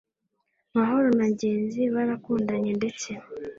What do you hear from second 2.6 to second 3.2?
ndetse